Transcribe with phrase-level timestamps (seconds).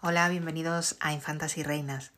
[0.00, 2.12] Hola, bienvenidos a Infantas y Reinas.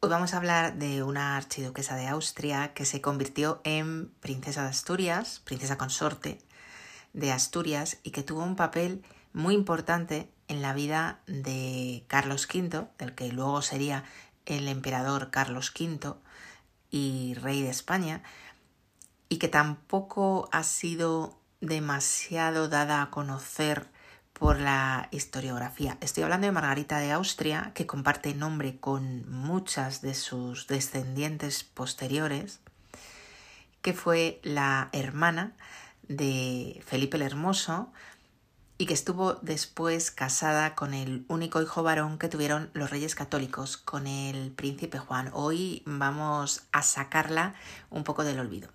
[0.00, 4.70] Hoy vamos a hablar de una archiduquesa de Austria que se convirtió en princesa de
[4.70, 6.40] Asturias, princesa consorte
[7.12, 12.88] de Asturias y que tuvo un papel muy importante en la vida de Carlos V,
[12.98, 14.02] del que luego sería
[14.44, 16.16] el emperador Carlos V
[16.90, 18.24] y rey de España,
[19.28, 23.88] y que tampoco ha sido demasiado dada a conocer
[24.32, 25.98] por la historiografía.
[26.00, 32.60] Estoy hablando de Margarita de Austria, que comparte nombre con muchas de sus descendientes posteriores,
[33.82, 35.52] que fue la hermana
[36.08, 37.92] de Felipe el Hermoso
[38.78, 43.76] y que estuvo después casada con el único hijo varón que tuvieron los reyes católicos,
[43.76, 45.30] con el príncipe Juan.
[45.34, 47.54] Hoy vamos a sacarla
[47.90, 48.70] un poco del olvido.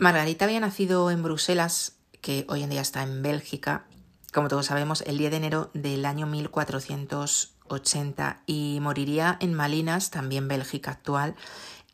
[0.00, 3.86] Margarita había nacido en Bruselas, que hoy en día está en Bélgica,
[4.32, 10.46] como todos sabemos, el 10 de enero del año 1480 y moriría en Malinas, también
[10.46, 11.34] Bélgica actual,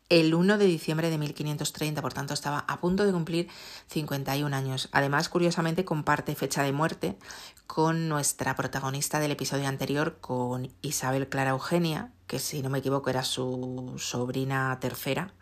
[0.09, 3.47] el 1 de diciembre de 1530, por tanto estaba a punto de cumplir
[3.87, 4.87] 51 años.
[4.91, 7.17] Además, curiosamente, comparte fecha de muerte
[7.65, 13.09] con nuestra protagonista del episodio anterior, con Isabel Clara Eugenia, que si no me equivoco
[13.09, 15.33] era su sobrina tercera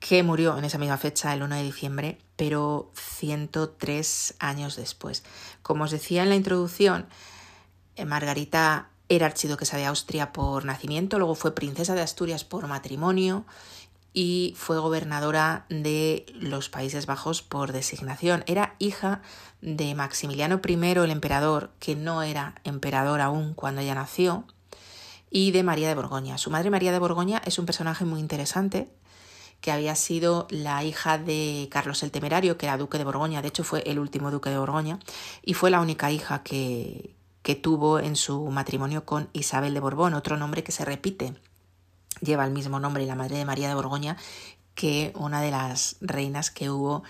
[0.00, 5.24] que murió en esa misma fecha, el 1 de diciembre, pero 103 años después.
[5.62, 7.06] Como os decía en la introducción,
[7.96, 13.46] eh, Margarita era archiduquesa de Austria por nacimiento, luego fue princesa de Asturias por matrimonio
[14.12, 18.44] y fue gobernadora de los Países Bajos por designación.
[18.46, 19.20] Era hija
[19.60, 24.44] de Maximiliano I, el emperador, que no era emperador aún cuando ella nació,
[25.30, 26.38] y de María de Borgoña.
[26.38, 28.88] Su madre María de Borgoña es un personaje muy interesante
[29.60, 33.48] que había sido la hija de Carlos el Temerario, que era duque de Borgoña, de
[33.48, 34.98] hecho fue el último duque de Borgoña,
[35.42, 40.14] y fue la única hija que, que tuvo en su matrimonio con Isabel de Borbón,
[40.14, 41.34] otro nombre que se repite.
[42.20, 44.16] Lleva el mismo nombre la madre de María de Borgoña
[44.74, 47.02] que una de las reinas que hubo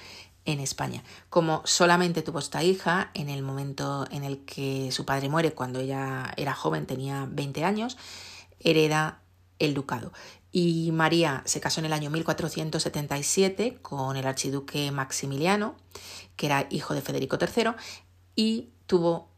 [0.47, 1.03] en España.
[1.29, 5.81] Como solamente tuvo esta hija en el momento en el que su padre muere, cuando
[5.81, 7.99] ella era joven, tenía 20 años,
[8.61, 9.21] hereda
[9.59, 10.13] el ducado.
[10.53, 15.77] Y María se casó en el año 1477 con el archiduque Maximiliano,
[16.37, 17.73] que era hijo de Federico III,
[18.35, 19.29] y tuvo,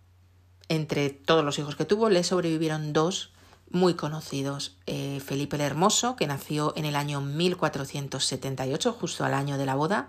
[0.68, 3.32] entre todos los hijos que tuvo, le sobrevivieron dos
[3.70, 4.76] muy conocidos.
[4.86, 9.74] Eh, Felipe el Hermoso, que nació en el año 1478, justo al año de la
[9.74, 10.08] boda,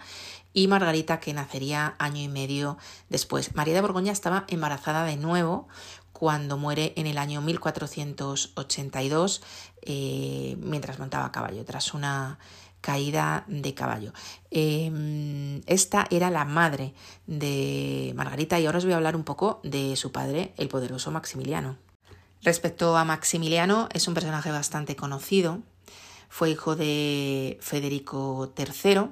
[0.53, 2.77] y Margarita, que nacería año y medio
[3.09, 3.55] después.
[3.55, 5.67] María de Borgoña estaba embarazada de nuevo
[6.11, 9.41] cuando muere en el año 1482
[9.81, 12.39] eh, mientras montaba caballo, tras una
[12.81, 14.13] caída de caballo.
[14.51, 16.93] Em, esta era la madre
[17.27, 21.11] de Margarita y ahora os voy a hablar un poco de su padre, el poderoso
[21.11, 21.77] Maximiliano.
[22.41, 25.59] Respecto a Maximiliano, es un personaje bastante conocido.
[26.29, 29.09] Fue hijo de Federico III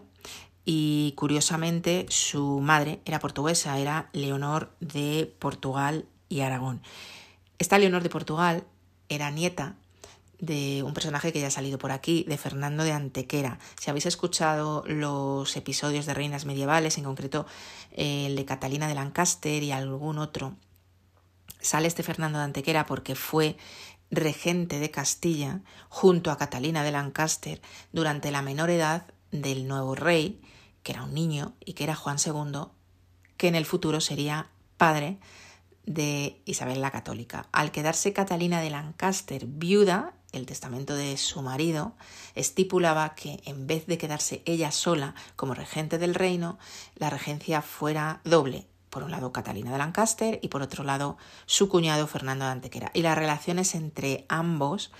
[0.63, 6.81] y curiosamente su madre era portuguesa, era Leonor de Portugal y Aragón.
[7.57, 8.63] Esta Leonor de Portugal
[9.09, 9.75] era nieta
[10.39, 13.59] de un personaje que ya ha salido por aquí, de Fernando de Antequera.
[13.79, 17.45] Si habéis escuchado los episodios de Reinas Medievales, en concreto
[17.91, 20.55] el de Catalina de Lancaster y algún otro,
[21.59, 23.57] sale este Fernando de Antequera porque fue
[24.11, 27.61] regente de Castilla junto a Catalina de Lancaster
[27.91, 30.41] durante la menor edad del nuevo rey,
[30.83, 32.67] que era un niño y que era Juan II,
[33.37, 35.19] que en el futuro sería padre
[35.85, 37.47] de Isabel la Católica.
[37.51, 41.93] Al quedarse Catalina de Lancaster viuda, el testamento de su marido
[42.35, 46.57] estipulaba que en vez de quedarse ella sola como regente del reino,
[46.95, 48.67] la regencia fuera doble.
[48.89, 52.91] Por un lado Catalina de Lancaster y por otro lado su cuñado Fernando de Antequera.
[52.93, 54.91] Y las relaciones entre ambos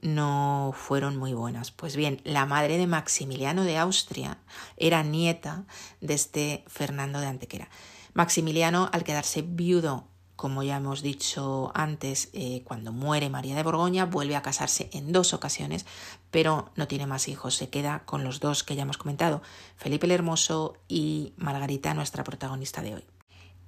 [0.00, 1.70] no fueron muy buenas.
[1.70, 4.38] Pues bien, la madre de Maximiliano de Austria
[4.76, 5.64] era nieta
[6.00, 7.68] de este Fernando de Antequera.
[8.14, 10.06] Maximiliano, al quedarse viudo
[10.42, 15.12] como ya hemos dicho antes, eh, cuando muere María de Borgoña, vuelve a casarse en
[15.12, 15.86] dos ocasiones,
[16.32, 19.40] pero no tiene más hijos, se queda con los dos que ya hemos comentado,
[19.76, 23.04] Felipe el Hermoso y Margarita, nuestra protagonista de hoy.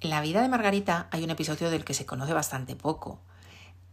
[0.01, 3.21] En la vida de Margarita hay un episodio del que se conoce bastante poco.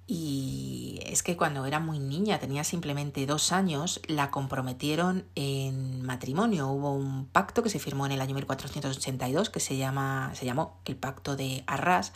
[0.08, 6.67] Y es que cuando era muy niña, tenía simplemente dos años, la comprometieron en matrimonio.
[6.67, 10.81] Hubo un pacto que se firmó en el año 1482 que se, llama, se llamó
[10.84, 12.12] el Pacto de Arras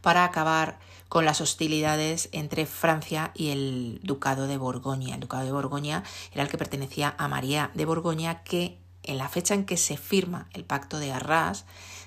[0.00, 5.14] para acabar con las hostilidades entre Francia y el Ducado de Borgoña.
[5.14, 9.28] El Ducado de Borgoña era el que pertenecía a María de Borgoña, que en la
[9.28, 11.64] fecha en que se firma el Pacto de Arras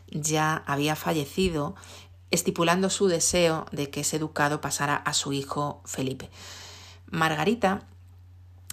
[0.10, 1.76] ya había fallecido
[2.32, 6.30] estipulando su deseo de que ese ducado pasara a su hijo Felipe.
[7.12, 7.84] Margarita,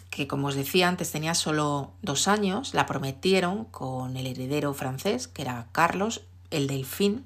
[0.09, 5.29] que como os decía antes tenía solo dos años, la prometieron con el heredero francés,
[5.29, 7.25] que era Carlos, el delfín.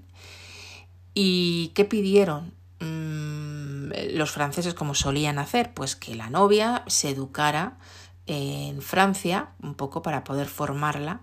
[1.14, 5.72] ¿Y qué pidieron mm, los franceses como solían hacer?
[5.72, 7.78] Pues que la novia se educara
[8.26, 11.20] en Francia, un poco para poder formarla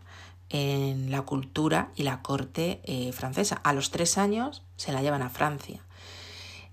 [0.49, 3.59] en la cultura y la corte eh, francesa.
[3.63, 5.81] A los tres años se la llevan a Francia.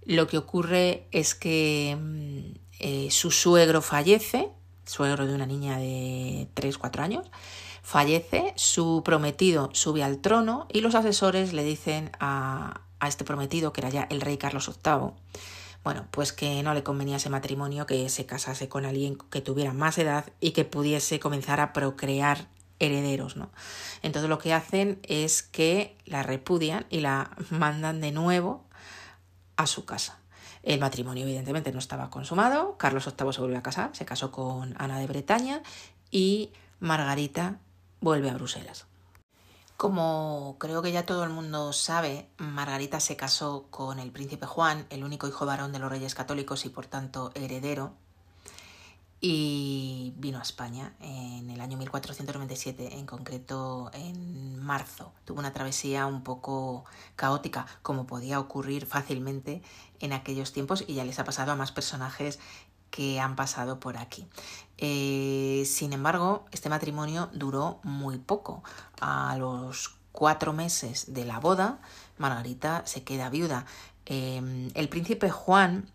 [0.04, 4.48] Lo que ocurre es que mm, eh, su suegro fallece,
[4.84, 7.30] suegro de una niña de 3-4 años,
[7.82, 13.72] fallece, su prometido sube al trono y los asesores le dicen a, a este prometido,
[13.72, 15.12] que era ya el rey Carlos VIII,
[15.84, 19.72] bueno, pues que no le convenía ese matrimonio, que se casase con alguien que tuviera
[19.72, 22.48] más edad y que pudiese comenzar a procrear
[22.80, 23.50] herederos, ¿no?
[24.02, 28.64] Entonces lo que hacen es que la repudian y la mandan de nuevo
[29.56, 30.18] a su casa.
[30.62, 34.74] El matrimonio evidentemente no estaba consumado, Carlos VIII se vuelve a casar, se casó con
[34.78, 35.62] Ana de Bretaña
[36.10, 36.50] y
[36.80, 37.58] Margarita
[38.00, 38.87] vuelve a Bruselas.
[39.78, 44.84] Como creo que ya todo el mundo sabe, Margarita se casó con el príncipe Juan,
[44.90, 47.94] el único hijo varón de los reyes católicos y por tanto heredero
[49.20, 55.12] y vino a España en el año 1497, en concreto en marzo.
[55.24, 56.84] Tuvo una travesía un poco
[57.14, 59.62] caótica, como podía ocurrir fácilmente
[60.00, 62.40] en aquellos tiempos y ya les ha pasado a más personajes
[62.90, 64.26] que han pasado por aquí.
[64.78, 68.62] Eh, sin embargo, este matrimonio duró muy poco.
[69.00, 71.80] A los cuatro meses de la boda,
[72.16, 73.66] Margarita se queda viuda.
[74.06, 75.90] Eh, el príncipe Juan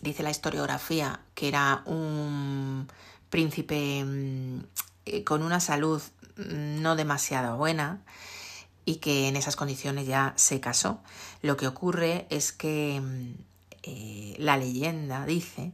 [0.00, 2.88] dice la historiografía que era un
[3.28, 4.60] príncipe mm,
[5.06, 6.02] eh, con una salud
[6.36, 8.02] mm, no demasiado buena
[8.84, 11.02] y que en esas condiciones ya se casó.
[11.42, 13.34] Lo que ocurre es que mm,
[13.82, 15.72] eh, la leyenda dice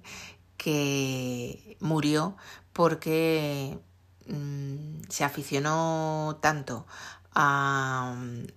[0.56, 2.36] que murió
[2.72, 3.78] porque
[5.08, 6.86] se aficionó tanto
[7.32, 8.48] al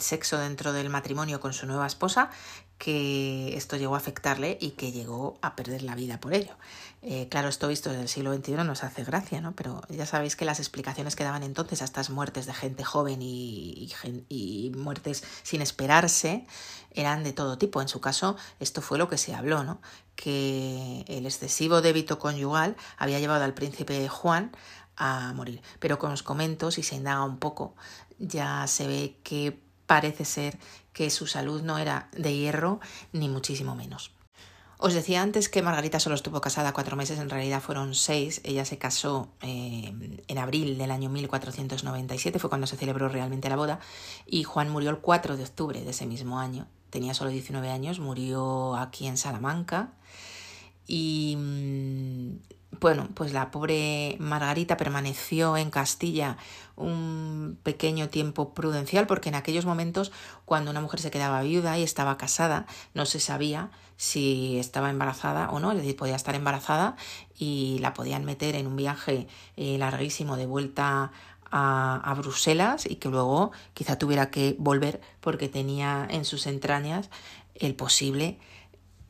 [0.00, 2.30] sexo dentro del matrimonio con su nueva esposa
[2.78, 6.56] que esto llegó a afectarle y que llegó a perder la vida por ello.
[7.02, 9.52] Eh, claro, esto visto desde el siglo XXI nos hace gracia, ¿no?
[9.52, 13.18] Pero ya sabéis que las explicaciones que daban entonces a estas muertes de gente joven
[13.20, 16.46] y, muertes sin esperarse
[16.92, 17.82] eran de todo tipo.
[17.82, 19.80] En su caso, esto fue lo que se habló, ¿no?
[20.14, 24.52] Que el excesivo débito conyugal había llevado al príncipe Juan
[24.96, 25.62] a morir.
[25.80, 27.74] Pero con los comento, si se indaga un poco,
[28.18, 30.58] ya se ve que parece ser
[30.92, 32.78] que su salud no era de hierro,
[33.12, 34.12] ni muchísimo menos.
[34.76, 38.40] Os decía antes que Margarita solo estuvo casada cuatro meses, en realidad fueron seis.
[38.44, 39.92] Ella se casó eh,
[40.28, 43.80] en abril del año 1497, fue cuando se celebró realmente la boda,
[44.24, 46.68] y Juan murió el 4 de octubre de ese mismo año.
[46.90, 49.94] Tenía solo 19 años, murió aquí en Salamanca.
[50.88, 56.36] Y mm, bueno, pues la pobre Margarita permaneció en Castilla
[56.76, 60.12] un pequeño tiempo prudencial porque en aquellos momentos
[60.44, 65.50] cuando una mujer se quedaba viuda y estaba casada no se sabía si estaba embarazada
[65.50, 66.96] o no, es decir, podía estar embarazada
[67.36, 69.26] y la podían meter en un viaje
[69.56, 71.10] eh, larguísimo de vuelta
[71.50, 77.10] a, a, Bruselas y que luego quizá tuviera que volver porque tenía en sus entrañas
[77.56, 78.38] el posible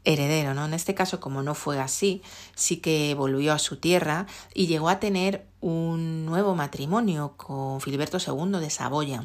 [0.09, 0.65] heredero, ¿no?
[0.65, 2.23] En este caso, como no fue así,
[2.55, 8.19] sí que volvió a su tierra y llegó a tener un nuevo matrimonio con Filiberto
[8.19, 9.25] II de Saboya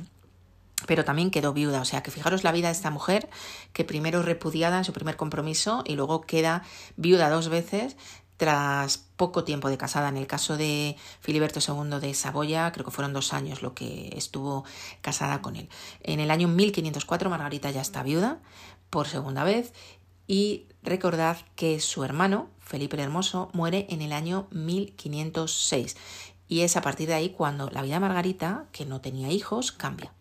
[0.86, 1.80] pero también quedó viuda.
[1.80, 3.30] O sea que fijaros la vida de esta mujer,
[3.72, 6.64] que primero repudiada en su primer compromiso y luego queda
[6.98, 7.96] viuda dos veces
[8.36, 10.10] tras poco tiempo de casada.
[10.10, 14.10] En el caso de Filiberto II de Saboya, creo que fueron dos años lo que
[14.18, 14.66] estuvo
[15.00, 15.70] casada con él.
[16.02, 18.40] En el año 1504 Margarita ya está viuda
[18.90, 19.72] por segunda vez
[20.28, 25.96] y recordad que su hermano, Felipe el Hermoso, muere en el año 1506
[26.48, 29.72] y es a partir de ahí cuando la vida de Margarita, que no tenía hijos,
[29.72, 30.14] cambia.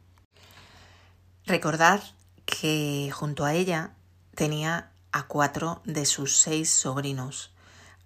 [1.47, 2.03] Recordad
[2.47, 3.95] que junto a ella
[4.35, 7.53] tenía a cuatro de sus seis sobrinos.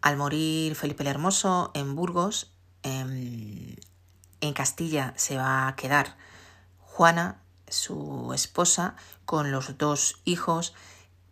[0.00, 2.50] Al morir Felipe el Hermoso en Burgos,
[2.82, 3.78] en,
[4.40, 6.16] en Castilla se va a quedar
[6.78, 10.74] Juana, su esposa, con los dos hijos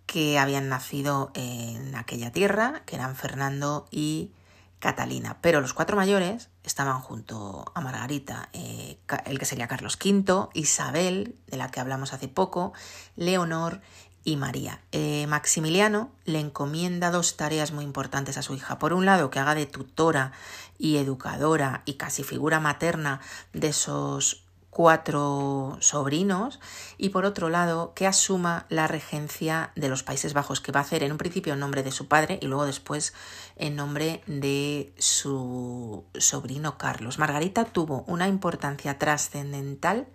[0.07, 4.31] que habían nacido en aquella tierra, que eran Fernando y
[4.79, 5.39] Catalina.
[5.41, 11.37] Pero los cuatro mayores estaban junto a Margarita, eh, el que sería Carlos V, Isabel,
[11.47, 12.73] de la que hablamos hace poco,
[13.17, 13.81] Leonor
[14.25, 14.81] y María.
[14.93, 18.79] Eh, Maximiliano le encomienda dos tareas muy importantes a su hija.
[18.79, 20.33] Por un lado, que haga de tutora
[20.79, 23.21] y educadora y casi figura materna
[23.53, 24.44] de esos
[24.75, 26.59] cuatro sobrinos
[26.99, 30.83] y por otro lado que asuma la regencia de los Países Bajos que va a
[30.83, 33.15] hacer en un principio en nombre de su padre y luego después
[33.55, 37.21] en nombre de su sobrino Carlos.
[37.21, 40.09] Margarita tuvo una importancia trascendental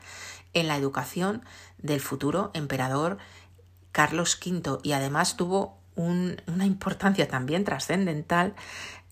[0.53, 1.45] en la educación
[1.77, 3.17] del futuro emperador
[3.93, 8.55] Carlos V y además tuvo una importancia también trascendental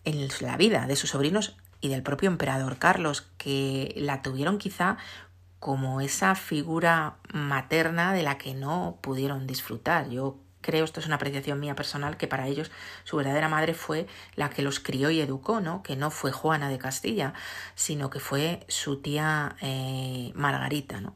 [0.04, 4.96] en la vida de sus sobrinos y del propio emperador Carlos, que la tuvieron quizá
[5.60, 10.08] como esa figura materna de la que no pudieron disfrutar.
[10.08, 12.70] Yo creo, esto es una apreciación mía personal, que para ellos
[13.04, 15.82] su verdadera madre fue la que los crió y educó, ¿no?
[15.82, 17.34] Que no fue Juana de Castilla,
[17.74, 21.14] sino que fue su tía eh, Margarita, ¿no?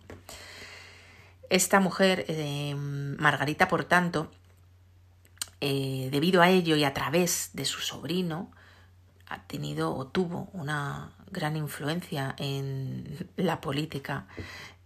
[1.51, 4.31] Esta mujer, eh, Margarita, por tanto,
[5.61, 8.51] eh, debido a ello y a través de su sobrino,
[9.29, 14.27] ha tenido o tuvo una gran influencia en la política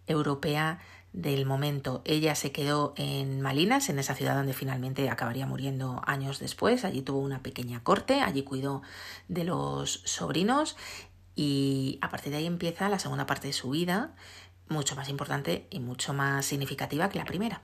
[0.07, 0.79] europea
[1.13, 2.03] del momento.
[2.05, 6.85] Ella se quedó en Malinas, en esa ciudad donde finalmente acabaría muriendo años después.
[6.85, 8.83] Allí tuvo una pequeña corte, allí cuidó
[9.29, 10.77] de los sobrinos
[11.35, 14.15] y a partir de ahí empieza la segunda parte de su vida,
[14.69, 17.63] mucho más importante y mucho más significativa que la primera.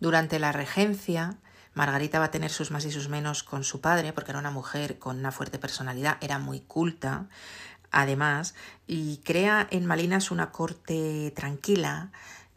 [0.00, 1.38] Durante la regencia,
[1.76, 4.50] Margarita va a tener sus más y sus menos con su padre, porque era una
[4.50, 7.28] mujer con una fuerte personalidad, era muy culta,
[7.90, 8.54] además,
[8.86, 12.10] y crea en Malinas una corte tranquila,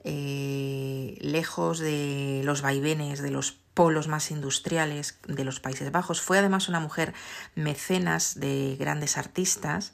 [0.03, 6.21] eh, lejos de los vaivenes, de los polos más industriales de los Países Bajos.
[6.21, 7.13] Fue además una mujer
[7.55, 9.93] mecenas de grandes artistas,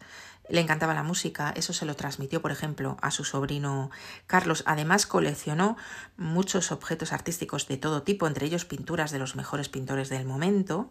[0.50, 3.92] le encantaba la música, eso se lo transmitió, por ejemplo, a su sobrino
[4.28, 4.64] Carlos.
[4.66, 5.78] Además, coleccionó
[6.18, 10.90] muchos objetos artísticos de todo tipo, entre ellos pinturas de los mejores pintores del momento,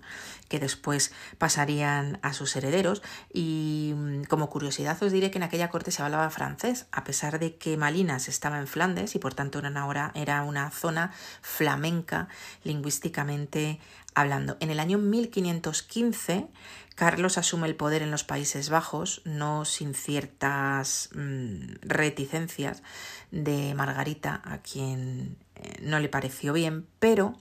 [0.48, 3.02] que después pasarían a sus herederos.
[3.32, 7.38] Y mm, como curiosidad os diré que en aquella corte se hablaba francés, a pesar
[7.38, 12.28] de que Malinas estaba en Flandes y por tanto era era una zona flamenca
[12.62, 13.80] lingüísticamente
[14.14, 14.56] hablando.
[14.60, 16.48] En el año 1515
[16.94, 22.82] Carlos asume el poder en los Países Bajos, no sin ciertas mm, reticencias
[23.32, 27.36] de Margarita, a quien eh, no le pareció bien, pero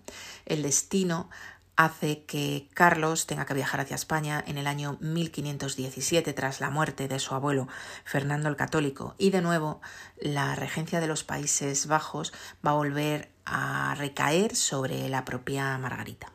[0.47, 1.29] el destino
[1.75, 7.07] hace que Carlos tenga que viajar hacia España en el año 1517 tras la muerte
[7.07, 7.67] de su abuelo
[8.05, 9.81] Fernando el Católico y de nuevo
[10.17, 12.33] la regencia de los Países Bajos
[12.65, 16.31] va a volver a recaer sobre la propia Margarita.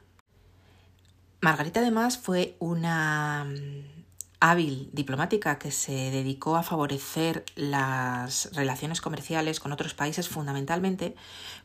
[1.48, 4.04] Margarita además fue una mm,
[4.38, 11.16] hábil diplomática que se dedicó a favorecer las relaciones comerciales con otros países, fundamentalmente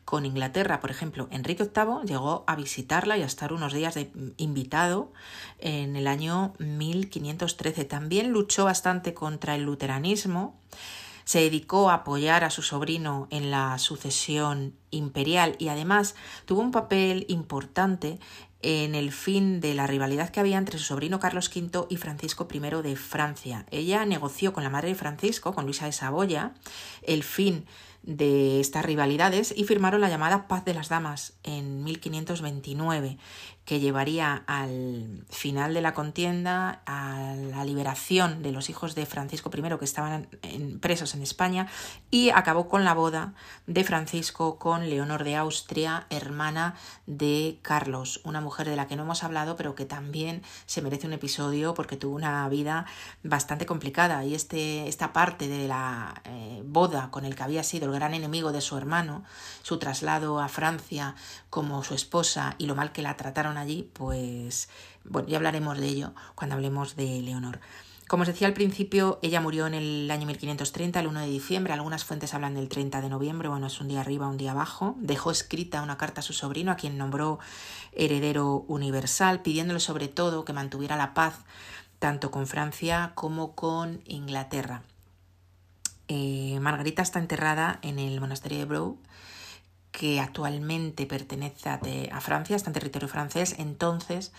[0.06, 0.80] con Inglaterra.
[0.80, 5.12] Por ejemplo, Enrique VIII llegó a visitarla y a estar unos días de invitado
[5.58, 7.84] en el año 1513.
[7.84, 10.58] También luchó bastante contra el luteranismo.
[11.24, 16.14] Se dedicó a apoyar a su sobrino en la sucesión imperial y además
[16.44, 18.18] tuvo un papel importante
[18.64, 22.48] en el fin de la rivalidad que había entre su sobrino Carlos V y Francisco
[22.50, 23.66] I de Francia.
[23.70, 26.54] Ella negoció con la madre de Francisco, con Luisa de Saboya,
[27.02, 27.66] el fin
[28.06, 33.18] de estas rivalidades y firmaron la llamada Paz de las Damas en 1529
[33.64, 39.50] que llevaría al final de la contienda, a la liberación de los hijos de Francisco
[39.54, 40.28] I que estaban
[40.80, 41.68] presos en España
[42.10, 43.32] y acabó con la boda
[43.66, 46.74] de Francisco con Leonor de Austria, hermana
[47.06, 51.06] de Carlos, una mujer de la que no hemos hablado pero que también se merece
[51.06, 52.84] un episodio porque tuvo una vida
[53.22, 54.24] bastante complicada.
[54.24, 58.14] Y este, esta parte de la eh, boda con el que había sido el gran
[58.14, 59.24] enemigo de su hermano,
[59.62, 61.14] su traslado a Francia
[61.50, 64.68] como su esposa y lo mal que la trataron allí, pues
[65.04, 67.60] bueno, ya hablaremos de ello cuando hablemos de Leonor.
[68.06, 71.72] Como os decía al principio, ella murió en el año 1530, el 1 de diciembre.
[71.72, 74.94] Algunas fuentes hablan del 30 de noviembre, bueno, es un día arriba, un día abajo.
[74.98, 77.38] Dejó escrita una carta a su sobrino, a quien nombró
[77.92, 81.36] heredero universal, pidiéndole sobre todo que mantuviera la paz
[81.98, 84.82] tanto con Francia como con Inglaterra.
[86.08, 88.98] Eh, Margarita está enterrada en el monasterio de Brou
[89.90, 94.32] que actualmente pertenece a, Francia, está en territorio francés, entonces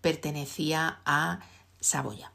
[0.00, 1.38] pertenecía a
[1.80, 2.32] Saboya.